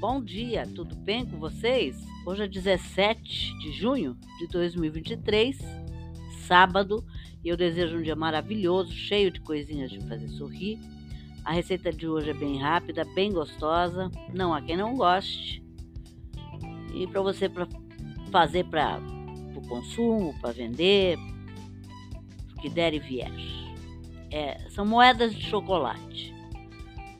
bom 0.00 0.18
dia, 0.18 0.66
tudo 0.74 0.96
bem 0.96 1.26
com 1.26 1.36
vocês? 1.36 1.94
Hoje 2.24 2.44
é 2.44 2.48
17 2.48 3.58
de 3.58 3.70
junho 3.70 4.16
de 4.38 4.46
2023, 4.46 5.58
sábado, 6.46 7.04
e 7.44 7.50
eu 7.50 7.56
desejo 7.56 7.98
um 7.98 8.02
dia 8.02 8.16
maravilhoso, 8.16 8.94
cheio 8.94 9.30
de 9.30 9.42
coisinhas 9.42 9.90
de 9.90 10.00
fazer 10.08 10.26
sorrir. 10.28 10.78
A 11.44 11.52
receita 11.52 11.92
de 11.92 12.08
hoje 12.08 12.30
é 12.30 12.34
bem 12.34 12.58
rápida, 12.58 13.04
bem 13.14 13.30
gostosa, 13.30 14.10
não 14.32 14.54
há 14.54 14.62
quem 14.62 14.74
não 14.74 14.96
goste. 14.96 15.62
E 16.94 17.06
para 17.06 17.20
você 17.20 17.46
pra 17.46 17.68
fazer 18.32 18.64
para 18.64 18.98
o 19.54 19.68
consumo, 19.68 20.34
para 20.40 20.52
vender, 20.52 21.18
o 22.56 22.60
que 22.62 22.70
der 22.70 22.94
e 22.94 23.00
vier. 23.00 23.30
É, 24.30 24.66
são 24.70 24.86
moedas 24.86 25.34
de 25.34 25.42
chocolate. 25.42 26.39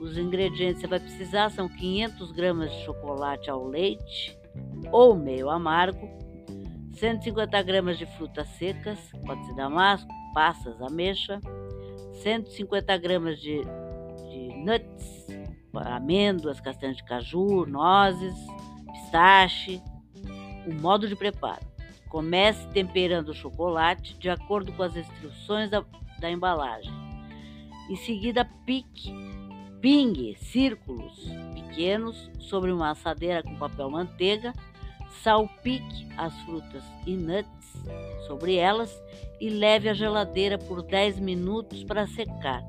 Os 0.00 0.16
ingredientes 0.16 0.76
que 0.76 0.80
você 0.80 0.86
vai 0.86 0.98
precisar 0.98 1.50
são 1.50 1.68
500 1.68 2.32
gramas 2.32 2.72
de 2.72 2.84
chocolate 2.84 3.50
ao 3.50 3.66
leite 3.66 4.34
ou 4.90 5.14
meio 5.14 5.50
amargo, 5.50 6.08
150 6.94 7.62
gramas 7.62 7.98
de 7.98 8.06
frutas 8.06 8.48
secas, 8.56 8.98
pode 9.26 9.44
ser 9.44 9.54
damasco, 9.54 10.08
passas, 10.32 10.80
ameixa, 10.80 11.38
150 12.22 12.96
gramas 12.96 13.38
de, 13.40 13.62
de 14.30 14.54
nuts, 14.64 15.26
amêndoas, 15.74 16.60
castanhas 16.60 16.96
de 16.96 17.04
caju, 17.04 17.66
nozes, 17.66 18.34
pistache. 18.92 19.82
O 20.66 20.74
modo 20.80 21.08
de 21.08 21.16
preparo. 21.16 21.64
Comece 22.08 22.66
temperando 22.68 23.28
o 23.28 23.34
chocolate 23.34 24.18
de 24.18 24.30
acordo 24.30 24.72
com 24.72 24.82
as 24.82 24.96
instruções 24.96 25.70
da, 25.70 25.84
da 26.18 26.30
embalagem. 26.30 26.92
Em 27.88 27.96
seguida, 27.96 28.44
pique 28.64 29.12
Pingue 29.80 30.36
círculos 30.36 31.26
pequenos 31.54 32.30
sobre 32.38 32.70
uma 32.70 32.90
assadeira 32.90 33.42
com 33.42 33.56
papel 33.56 33.90
manteiga, 33.90 34.52
salpique 35.22 36.06
as 36.18 36.34
frutas 36.42 36.84
e 37.06 37.16
nuts 37.16 37.72
sobre 38.26 38.56
elas 38.56 38.94
e 39.40 39.48
leve 39.48 39.88
à 39.88 39.94
geladeira 39.94 40.58
por 40.58 40.82
10 40.82 41.18
minutos 41.18 41.82
para 41.82 42.06
secar. 42.06 42.62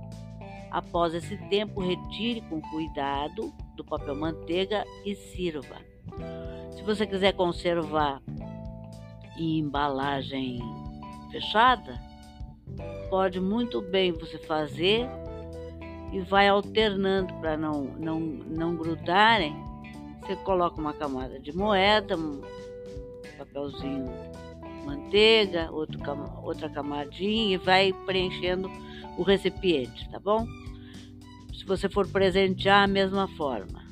Após 0.71 1.13
esse 1.13 1.38
tempo, 1.49 1.81
retire 1.81 2.41
com 2.41 2.61
cuidado 2.61 3.53
do 3.75 3.83
papel 3.83 4.16
manteiga 4.16 4.86
e 5.05 5.14
sirva. 5.14 5.75
Se 6.71 6.81
você 6.83 7.05
quiser 7.05 7.33
conservar 7.33 8.21
em 9.38 9.59
embalagem 9.59 10.59
fechada, 11.30 11.99
pode 13.09 13.41
muito 13.41 13.81
bem 13.81 14.14
você 14.14 14.38
fazer 14.38 15.09
e 16.12 16.20
vai 16.20 16.48
alternando 16.48 17.34
para 17.36 17.58
não, 17.58 17.84
não, 17.98 18.20
não 18.20 18.76
grudarem. 18.76 19.56
Você 20.22 20.36
coloca 20.38 20.80
uma 20.80 20.94
camada 20.94 21.40
de 21.40 21.56
moeda, 21.56 22.17
um 22.17 22.42
papelzinho 23.38 24.12
manteiga, 24.86 25.70
outro, 25.72 26.00
outra 26.44 26.70
camadinha 26.70 27.56
e 27.56 27.58
vai 27.58 27.94
preenchendo 28.06 28.70
o 29.17 29.23
recipiente, 29.23 30.09
tá 30.09 30.20
bom? 30.20 30.45
Se 31.54 31.66
você 31.66 31.88
for 31.88 32.08
presentear, 32.08 32.84
a 32.84 32.88
mesma 32.88 33.28
forma, 33.30 33.84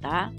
tá? 0.00 0.32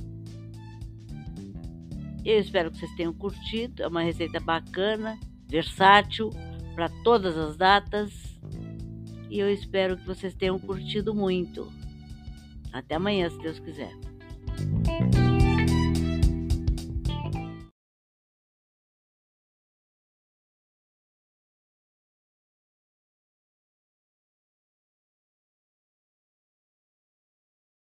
Eu 2.23 2.39
espero 2.39 2.71
que 2.71 2.77
vocês 2.77 2.95
tenham 2.95 3.13
curtido. 3.13 3.83
É 3.83 3.87
uma 3.87 4.01
receita 4.01 4.39
bacana, 4.39 5.19
versátil 5.47 6.29
para 6.73 6.89
todas 7.03 7.37
as 7.37 7.57
datas 7.57 8.32
e 9.33 9.39
eu 9.39 9.51
espero 9.51 9.97
que 9.97 10.05
vocês 10.05 10.35
tenham 10.35 10.59
curtido 10.59 11.15
muito. 11.15 11.67
Até 12.71 12.93
amanhã, 12.93 13.31
se 13.31 13.39
Deus 13.39 13.57
quiser. 13.57 13.91